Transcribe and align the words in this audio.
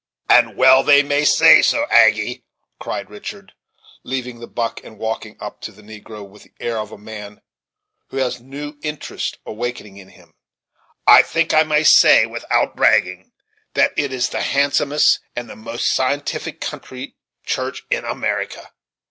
"And 0.27 0.57
well 0.57 0.81
they 0.81 1.03
may 1.03 1.23
say 1.23 1.61
so, 1.61 1.85
Aggy," 1.91 2.43
cried 2.79 3.11
Richard, 3.11 3.53
leaving 4.01 4.39
the 4.39 4.47
buck 4.47 4.83
and 4.83 4.97
walking 4.97 5.37
up 5.39 5.61
to 5.61 5.71
the 5.71 5.83
negro 5.83 6.27
with 6.27 6.41
the 6.41 6.53
air 6.59 6.79
of 6.79 6.91
a 6.91 6.97
man 6.97 7.39
who 8.07 8.17
has 8.17 8.41
new 8.41 8.79
interest 8.81 9.37
awakened 9.45 9.93
within 9.93 10.09
him, 10.09 10.33
"I 11.05 11.21
think 11.21 11.53
I 11.53 11.61
may 11.61 11.83
say, 11.83 12.25
without 12.25 12.75
bragging, 12.75 13.31
that 13.75 13.93
it 13.95 14.11
is 14.11 14.29
the 14.29 14.41
handsomest 14.41 15.19
and 15.35 15.47
the 15.47 15.55
most 15.55 15.93
scientific 15.93 16.59
country 16.59 17.15
church 17.45 17.83
in 17.91 18.03
America. 18.03 18.71